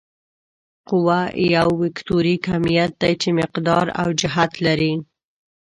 [0.89, 1.19] قوه
[1.55, 4.93] یو وکتوري کمیت دی چې مقدار او جهت لري.